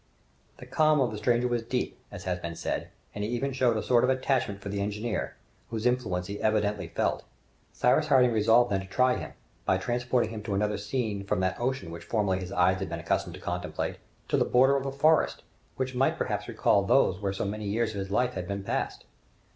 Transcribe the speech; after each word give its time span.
The 0.57 0.65
calm 0.65 0.99
of 0.99 1.11
the 1.11 1.19
stranger 1.19 1.47
was 1.47 1.61
deep, 1.61 1.95
as 2.11 2.23
has 2.23 2.39
been 2.39 2.55
said, 2.55 2.89
and 3.13 3.23
he 3.23 3.29
even 3.29 3.53
showed 3.53 3.77
a 3.77 3.83
sort 3.83 4.03
of 4.03 4.09
attachment 4.09 4.59
for 4.59 4.69
the 4.69 4.81
engineer, 4.81 5.35
whose 5.69 5.85
influence 5.85 6.25
he 6.25 6.41
evidently 6.41 6.87
felt. 6.87 7.23
Cyrus 7.71 8.07
Harding 8.07 8.31
resolved 8.31 8.71
then 8.71 8.79
to 8.81 8.87
try 8.87 9.15
him, 9.17 9.33
by 9.63 9.77
transporting 9.77 10.31
him 10.31 10.41
to 10.41 10.55
another 10.55 10.79
scene, 10.79 11.23
from 11.23 11.39
that 11.41 11.59
ocean 11.59 11.91
which 11.91 12.03
formerly 12.05 12.39
his 12.39 12.51
eyes 12.51 12.79
had 12.79 12.89
been 12.89 12.99
accustomed 12.99 13.35
to 13.35 13.41
contemplate, 13.41 13.97
to 14.27 14.37
the 14.37 14.43
border 14.43 14.75
of 14.75 14.85
the 14.85 14.91
forest, 14.91 15.43
which 15.77 15.93
might 15.93 16.17
perhaps 16.17 16.47
recall 16.47 16.81
those 16.81 17.19
where 17.21 17.31
so 17.31 17.45
many 17.45 17.65
years 17.67 17.91
of 17.91 17.97
his 17.99 18.09
life 18.09 18.33
had 18.33 18.47
been 18.47 18.63
passed! 18.63 19.05